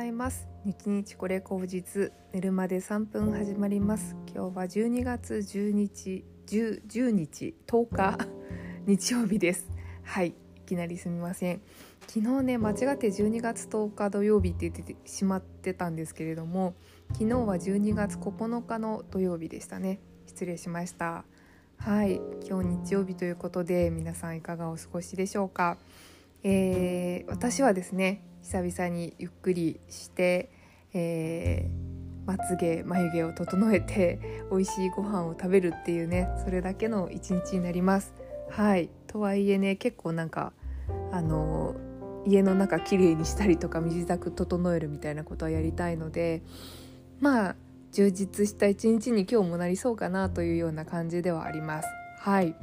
[0.00, 0.48] ざいます。
[0.64, 4.16] 日日これ口実寝るまで3分始まります。
[4.34, 8.18] 今日は12月10日 10, 10日10日
[8.86, 9.68] 日曜日です。
[10.02, 10.32] はいい
[10.64, 11.60] きなりすみません。
[12.06, 16.74] 昨日ね間違って12月10日土曜日って言ってしまってたんですけれども
[17.12, 20.00] 昨日は12月9日の土曜日でしたね。
[20.24, 21.26] 失礼しました。
[21.76, 25.76] はい今日日曜日ということで皆さんいかがお過ごしでしょうか。
[26.42, 30.50] えー、私はですね久々にゆっくりして、
[30.92, 34.18] えー、まつげ眉毛を整えて
[34.50, 38.14] 美味しいご飯を食べるっていうねそれだけの一日になります。
[38.48, 40.52] はいとはいえね結構なんか
[41.12, 41.76] あの
[42.26, 46.42] 家の中きれいにしたりとか身支度整えるみたいなことはやりたいので
[47.20, 47.56] まあ
[47.92, 51.88] 充実した一日に今日もなりそうかなというような感じではあります。
[52.18, 52.54] はい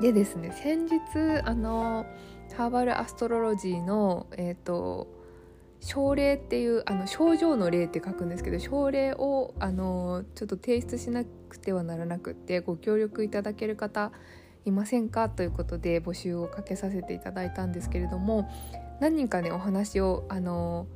[0.00, 1.00] でですね先日
[1.44, 5.06] あのーバルアストロロジーの、えーと、
[5.80, 14.12] 症例っていうあの症状の例って書くんですけど症例をあのちょっと提出しなくてはならなくってご協力いただける方
[14.64, 15.28] いませんか？
[15.28, 18.50] ということで募集をかけさせていただいたんですけれども
[19.00, 20.86] 何人かねお話をあの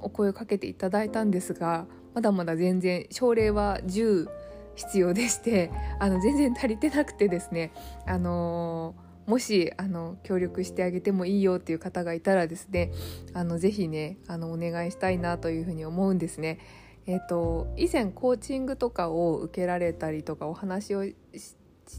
[0.00, 4.28] お声をかけていただいたんですがまだまだ全然症例は10
[4.74, 5.70] 必要でして
[6.00, 7.72] あの全然足りてなくてですね
[8.06, 8.94] あの
[9.26, 12.92] もしあの協力してあげてもいいよっていう方がいたらですね
[13.32, 16.58] あのぜひねあのお願いしたいなというふうに思うんですね。
[17.06, 21.14] えーと、以前コーチングとかを受けられたりとかお話をし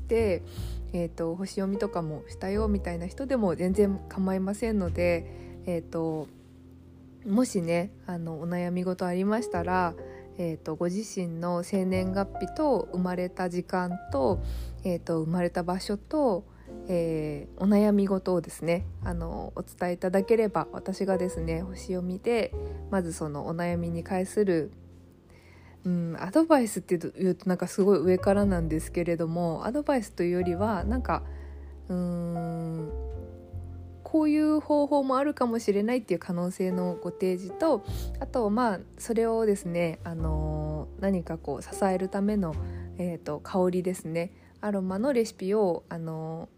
[0.07, 0.41] て、
[0.93, 5.27] えーと、星読みとかもしたよみたいな人でも全然構いませんので、
[5.67, 6.27] えーと、
[7.25, 9.93] もしねあのお悩み事ありましたら、
[10.39, 14.41] えー、とご自身の生年月日と生まれた時間と,、
[14.83, 16.45] えー、と生まれた場所と
[16.87, 22.53] えー、お悩み事をですねあのお伝えいただければ私がですね星読みで
[22.91, 24.71] まずそのお悩みに関する、
[25.83, 31.23] うん、アドバイスっていうとなんかすごい上からなんですけれどもアドバイスというよりはなんか
[31.89, 32.91] うーん
[34.03, 37.83] こういう方法もあるかもしれないっていう可能性のご提示と
[38.19, 42.55] あとまあそれをですね、あの何かこう支えるための、
[42.97, 46.49] えーと、と香りですねアロマのレシピを、あの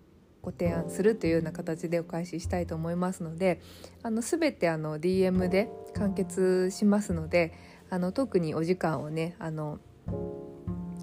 [0.48, 3.60] ご提案するというような形でお返ししたいと思いますので
[4.02, 7.52] あの全てあの DM で完結しますので
[7.90, 9.80] あの特にお時間をねあの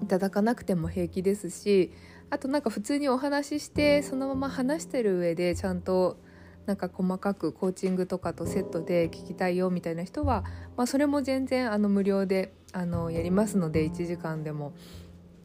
[0.01, 1.91] いただかなくても平気ですし
[2.31, 6.17] あとなんか普通にお話ししてそのまま話してる上でちゃんと
[6.65, 10.43] なんか細かくコーチングとかとセットで聞きたいよみたいな人は、
[10.75, 14.73] まあ、それも全然あの無料であのやりますので1時間でも。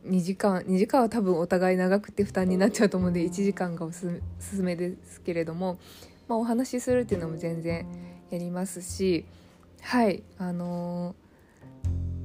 [0.07, 5.79] 2時間2時間は多分お互い長くて負担になっちゃうと思うんで1時間がおすすめですけれども、
[6.29, 7.87] まあ、お話しするっていうのも全然
[8.31, 9.27] やりますし
[9.83, 11.15] はいあの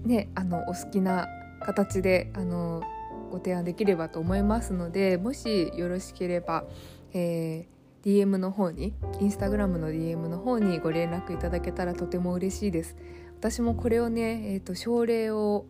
[0.05, 1.27] ー、ねあのお好きな
[1.61, 6.65] 形で、あのー、ご提案できればと思いますのでもしよろしければ、
[7.13, 12.95] えー、DM の方にインスタグラムの DM の方にご連絡いただけたらとても嬉しいです。
[13.39, 15.65] 私もこれをね、えーと、症例を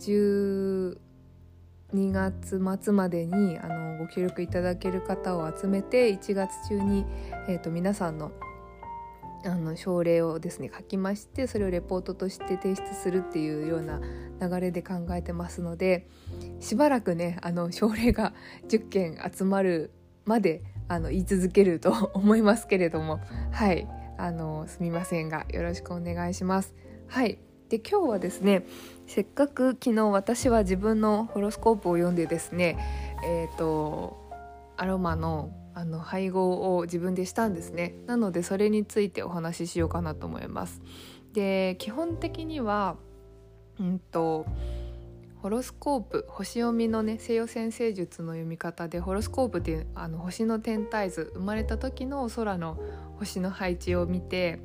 [0.00, 0.98] 10
[1.94, 7.06] 2月末までにあのご協力いただける方を集めて1月中に、
[7.48, 8.32] えーと、皆さんの
[9.44, 14.00] あの症例をですね書きましてそれをレポートとして提出するっていうような
[14.40, 16.08] 流れで考えてますので
[16.58, 18.34] しばらくねあの症例が
[18.68, 19.92] 10件集まる
[20.24, 23.20] まであの言い続けると 思いますけれども
[23.52, 23.86] はい
[24.18, 26.74] あのすみませんがよろしくお願いします。
[27.06, 28.66] はいで今日はですね
[29.06, 32.78] せっかく昨日私は自分のホロスコープを読んでですね
[33.24, 34.16] えっ、ー、と
[34.76, 37.94] アロマのあの配合を自分でしたんですね。
[38.06, 40.82] なのでそれについてお話ししようかなと思います。
[41.32, 42.96] で基本的には
[43.78, 44.44] うんと
[45.40, 52.76] ホロスコープ星読みのね西洋先生術の読み方でホロスコープっていうあの星の天体図生まれた時の空の
[53.18, 54.60] 星の配置を見て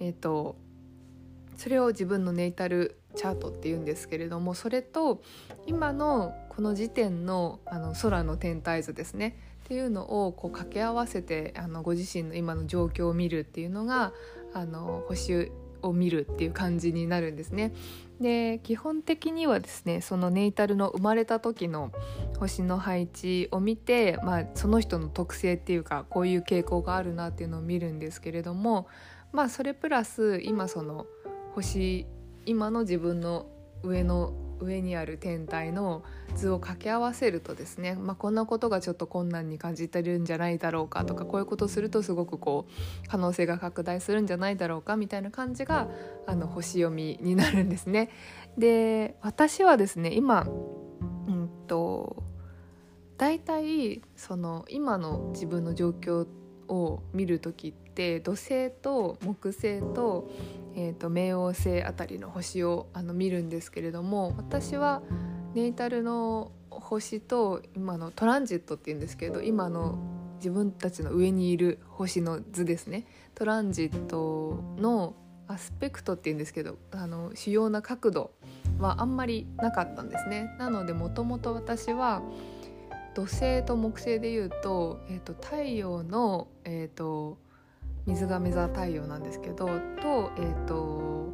[0.00, 0.56] えっ、ー、と
[1.62, 5.22] それを自分のネイタルチャートっていうんですけれどもそれと
[5.68, 14.12] 今のこの時点のあの空の天体図ですねっていうのをこう掛け合わせてあのご自身の今の状況を見るっていうのが
[14.52, 17.72] あの星を見るっていう感じになるんですね。
[18.20, 21.92] で基本的にはですねそのネイタルの生まれた時の
[22.40, 28.88] 星の配置を見て、まあ、その人の特性っていうかこういう傾向があるなっていうのを見るんですけれども
[29.30, 31.06] まあそれプラス今その
[31.54, 32.06] 星
[32.46, 33.46] 今の自分の
[33.82, 36.02] 上の上にある天体の
[36.34, 45.88] 図を掛け合わせるとですね、まあ、こんなことがちょっと困難に感じてるんじゃないだろうかとかこういうことするとすごくこう可能性が拡大するんじゃないだろうかみたいな感じが
[46.26, 48.10] あの星読みになるんですね。
[48.56, 52.22] で私はですね今うんと
[53.18, 56.26] 大体その今の自分の状況
[56.68, 60.30] を見る時って土星と木星と,、
[60.74, 65.02] えーと、冥王星あたりの星をあの見るんですけれども私は
[65.54, 69.98] ネイタルの星と今のトランジットっていうんですけど今の
[70.36, 73.06] 自分たちの上にいる星の図ですね。
[73.34, 75.14] トランジットの
[75.46, 78.32] アスペクトっていうんですけどあの主要な角度
[78.78, 80.56] はあんまりなかったんですね。
[80.58, 82.22] なのでもともと私は
[83.14, 87.38] 土星と木星でいうと,、えーと、太陽の、えーと、
[88.06, 91.28] 水亀座太陽なんですけどと,、えーと、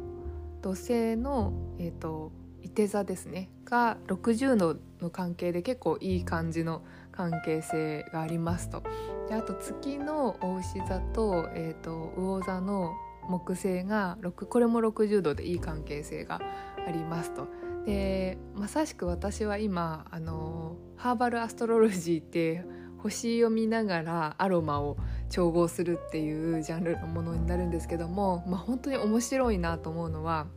[0.61, 2.31] 土星の、えー、と
[2.61, 8.83] 伊手座ですねが60度の関係で結構いい感じの関係性がありますと。
[9.27, 12.93] であと月の牡牛座と,、えー、と魚座の
[13.27, 16.39] 木星がこれも60度でいい関係性が
[16.87, 17.47] ありますと。
[17.85, 22.65] でまさしく私は今あのハーバルアストロロジーって
[23.01, 24.97] 星を見ながらアロマを
[25.29, 30.47] 調合するっていうジャンルのものになるんですけども、まあ、本当に面白いなと思うのは、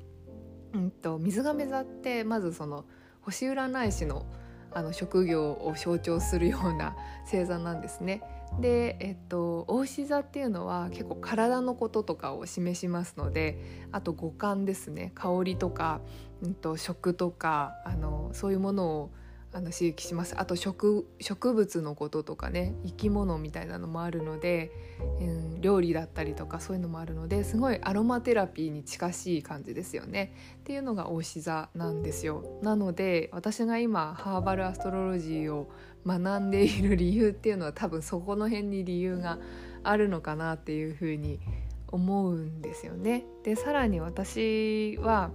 [0.72, 2.84] うんと、水亀座ってまずその
[3.20, 4.26] 星占い師の
[4.74, 8.22] あの職業を象徴するような星座なんですね。
[8.60, 13.58] で、えっと、大牛座っていうのは結構体のこととかを示しますので
[13.92, 16.00] あと五感ですね香りとか、
[16.42, 19.10] うんと、食とかあのそういうものを
[19.54, 20.34] あの刺激します。
[20.38, 24.72] あと植植物のこととかね生き物みたいなのもあるので、
[25.20, 30.34] うん、料理だったりとかそういうのもあるのですごいアロマテラピーに近しい感じですよね。
[30.60, 32.60] っていうのが大牛座なんですよ。
[32.62, 35.70] なので私が今ハーバルアストロロジーを
[36.06, 39.38] 学んでいる理由っていうのは多分そこの辺に理由が
[39.84, 41.40] あるのかなっていうふうに
[41.88, 43.26] 思うんですよね。
[43.44, 45.30] でさらに私は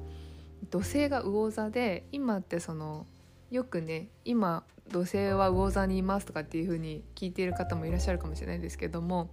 [0.72, 3.06] 土星が魚座で今ってその
[3.52, 9.30] よくね今土星は魚座にいますとかっていう風に聞いている方もいらっしゃるかもしれないですけども、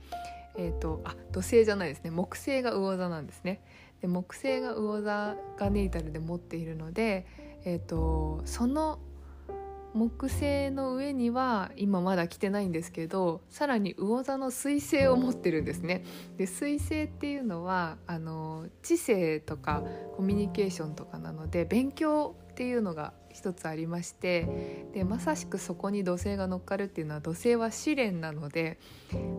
[0.57, 3.63] えーと、あ土星じゃないですね木星が魚座なんですね。
[4.01, 7.27] で木星が魚座がネイタルで持っているので、
[7.65, 8.99] えーとその
[9.95, 16.05] 木星の上には今まだ来てないんですけどさらに魚座の彗星を持ってるんですね。
[16.37, 19.85] で彗星っていうのはあの知性とか
[20.17, 28.79] コミュニケーションとかなので勉強っていうのが一つありましてでまさしくそこに土星が乗っかるっていうのは土星は試練なので、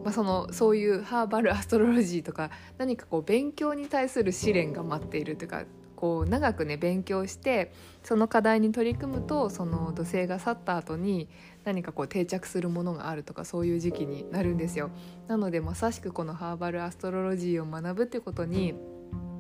[0.03, 5.63] まあ、そのそういうハーバルアストロロジーとか何かこう勉強に対する試練が待っているというか
[5.95, 7.71] こう長くね勉強して
[8.03, 11.27] その課題に取り組むとその土星が去った後に
[11.63, 14.91] 何かこう定着するものがあるとかそういう時期になるんですよ。
[15.27, 18.75] なのでまさしくこのハーバルアストロロジーを学ぶってことに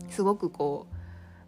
[0.09, 0.95] すごくこう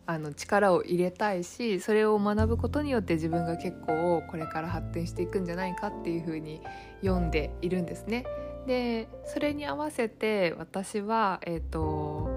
[0.06, 6.62] あの力を入れたいしそれを学ぶことによって自分が結構これから発展していくんじゃないかっていうふうに
[7.02, 8.26] 読んでいるんですね。
[8.68, 12.37] でそれに合わせて私は、えーと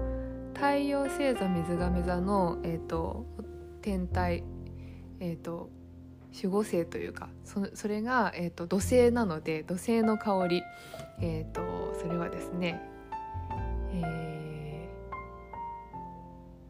[0.61, 3.25] 太陽星座水亀座の、えーと、
[3.81, 4.43] 天体、
[5.19, 5.71] えーと、
[6.31, 10.63] 守護星というかそそれが、えーと、土星なので土星の香り、
[11.19, 11.63] えー、と
[11.99, 12.79] それはですね、
[13.95, 14.87] え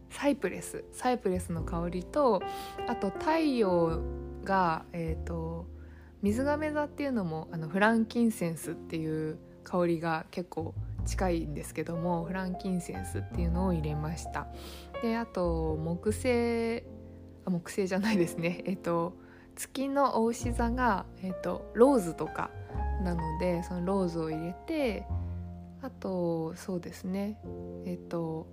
[0.10, 2.42] ー、サイプレスサイプレスの香りと
[2.88, 4.00] あと太陽
[4.46, 5.66] が、えー、と
[6.22, 10.74] 水亀座っていうのもあのフランキンセンスっていう香りが結構
[11.06, 14.48] 近いんですけどもフランキンセンスっていうのを入れました。
[15.02, 16.84] であと木星
[17.46, 18.64] あ木星じゃないですね。
[18.68, 19.14] えっと
[19.56, 22.50] 月のお牛座が、えっと、ローズとか
[23.04, 25.06] なのでそのローズを入れて
[25.82, 27.40] あとそうですね。
[27.86, 28.48] えっと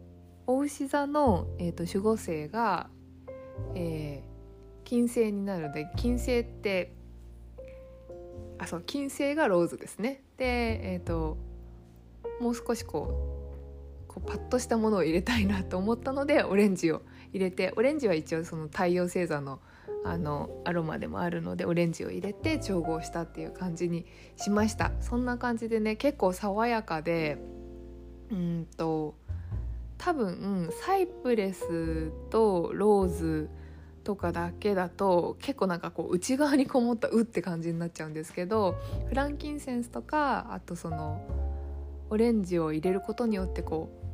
[0.46, 2.88] お牛座の、えっと、守護星が、
[3.74, 6.94] えー、金星になるので金星って
[8.58, 10.22] あそう金星がローズですね。
[10.36, 11.36] でえっ、と
[12.40, 13.34] もう少しこ
[14.06, 17.02] うこうパッとしたものを入れたいなと思ったのでオレンジを
[17.32, 19.60] 入れてオレンジは一応その太陽星座の
[20.04, 24.92] あのアロマでもあるのでオレンジを入れて調合したっていう感じにしました。
[25.00, 27.38] そんな感じでね結構爽やかで
[28.30, 29.16] うんと
[29.98, 33.50] 多分サイプレスとローズ
[34.04, 38.76] とかだけだと結構なんかこう内側にこもった「う」って感じになっちゃうんですけど
[39.08, 41.20] フランキンセンスとかあとその
[42.10, 44.08] オレンジを入れることによってこう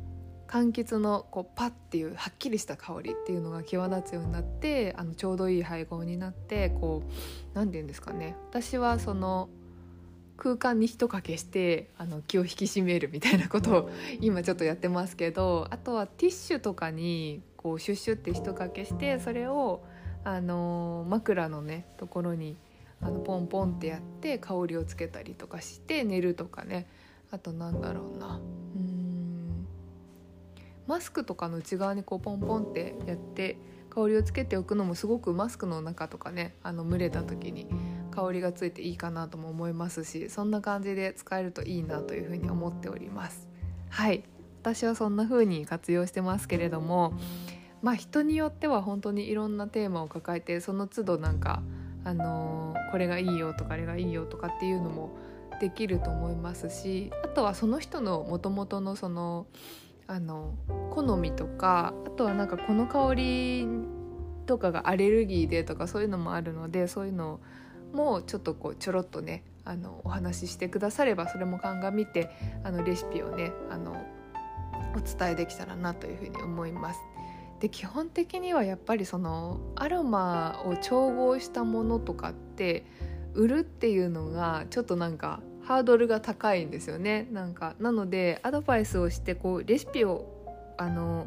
[0.51, 7.11] 柑橘のこうパッっていうはっきりした香りっていうのが際立つようになってあのちょうどいい配合になってこう
[7.53, 8.35] 何て言うんですかね。
[8.49, 9.49] 私はその
[10.37, 19.83] 空間に一かけしてあの気を引き締めるみたいなことを今ちょっとやってますけどあとはティッシュとかにこうシュッシュって一かけしてそれを
[20.25, 22.57] あの枕のねところに
[23.01, 26.87] あのポンポンってやって香りをつけたりとかして寝るとかね。
[27.35, 28.39] あとなんだろうな。
[28.75, 29.67] うん。
[30.87, 33.57] マスクとかの内側にこうポンポンってやって
[33.89, 37.67] 香りをつけておくのもすごくマスクの中とかねあの蒸れた時に
[38.11, 43.49] 香りがついていいかなとも思いますしそんな感じで使えるといいなというふうに思っております。
[43.89, 44.23] はい。
[44.61, 47.13] 私はそんな風に活用してますけれども
[47.81, 51.61] まあ人によっては本当にいろんなテーマを抱えてその都度なんか
[52.05, 55.17] あのー、これがいいよとかあれがいいよとかっていうのも
[55.59, 59.47] できると思いますしあとはその人のもともとのその
[60.07, 60.53] あの
[60.91, 63.67] 好みとかあとはなんかこの香り
[64.45, 67.39] とかがアレルギーでとかそういうのもあるのでそういうの
[67.93, 72.29] もちょっとこうちょろっとねあのお話ししてくださればそれも鑑みて
[72.63, 74.05] あのレシピをねあの
[74.95, 76.99] お伝えできたらなというふうに思います。
[77.59, 82.85] で基本的にはやっぱりそのアロマを調合したものとかって
[83.35, 91.25] 売るっていうのがちょっとなんかハードルが高いんですよねなんかなのでアドバイスをしてこうレシピをあの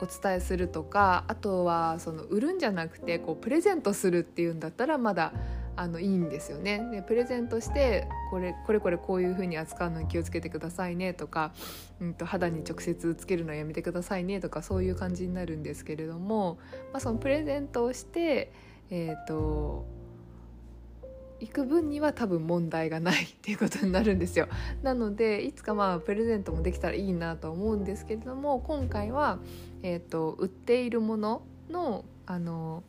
[0.00, 5.32] お伝えするとかあとはその売るんじゃなくてこうプレゼントするっていうんだったらまだ
[5.76, 6.88] あのいいんですよね。
[6.92, 11.52] でプレゼントしてこれこれこれこういう風に扱うのに気をつけてくださいねとか、
[12.00, 16.58] うんと、肌に直接つけるのやめてくださいねとかそういう感じになるんですけれども、
[16.92, 18.52] まあ、そのプレゼントをして、
[18.90, 19.86] えーと
[21.40, 24.48] 行く分には多分問題がないっていうことになるんですよ。
[24.82, 29.38] なのでいつかまあプレゼントもできたらいいなと思うんですけれども今回は、
[29.82, 32.82] えーと、売っているもののあの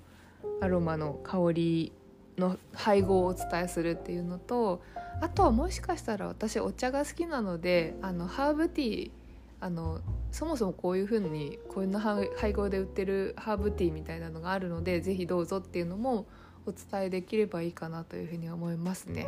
[0.62, 1.92] アロマの香り
[2.38, 4.82] の配合をお伝えするっていうのと
[5.22, 9.12] あとはもしかしたら私お茶が好きなのであのハーブティー
[9.62, 11.98] あのそもそもこういう風にこういう
[12.38, 16.25] 配合で売ってるハーブティーみたいなのがあるので是非どうぞっていうのも
[16.65, 19.27] お伝えできればいいかなというふうに思いますね。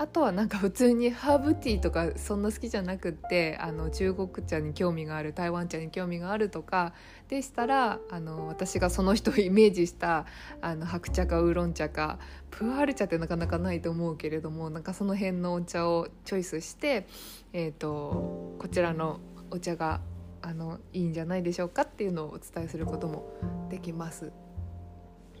[0.00, 6.92] あとはなんか普通にハーブティーとかそんな好きじゃなくってあの中国茶に興味がある台湾茶に興味があるとか
[7.28, 10.24] でしたらあの私がその人をイメージした
[10.60, 17.08] あの白茶かウーロン茶かプーアール茶ってなかなかないと思うけれどもなんかその辺のお茶をチョイスして、
[17.52, 19.18] えーと、こちらの
[19.50, 20.00] お茶が
[20.42, 24.30] あのいいんじゃないでしょうかっていうのをお伝えすることもできます。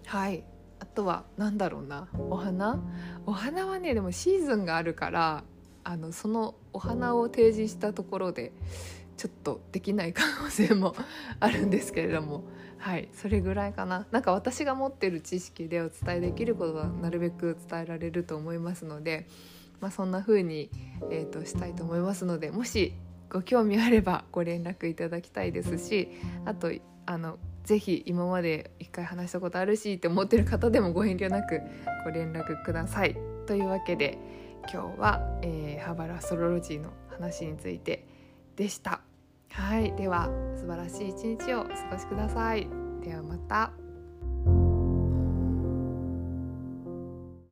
[0.06, 2.80] はいあとは何だろうなお花？
[3.26, 5.44] お花はねでもシーズンがあるから
[5.84, 8.52] あのそのお花を提示したところで
[9.16, 10.94] ちょっとできない可能性も
[11.40, 12.44] あるんですけれども
[12.78, 14.06] はいそれぐらいかな。
[14.10, 19.26] なんか私が持ってる知識でお伝えできることはなるべく伝えられると思いますので、
[19.80, 20.70] まあ、そんな風に、
[21.10, 22.94] えーとしたいと思いますのでもし
[23.30, 26.08] ご興味あればご連絡いただきたいですし
[26.44, 26.70] あと
[27.06, 31.60] あのぜひ今まで一回話したことあるしって思ってる方でもご遠慮なく
[32.02, 33.14] ご連絡ください。
[33.46, 34.16] というわけで
[34.72, 38.06] 今日は、えー、ハーバルアストロロジーの話について
[38.56, 39.02] でした。
[39.50, 42.66] はい、では素晴らしい一日をお過ごしください。
[43.02, 43.87] ではまた。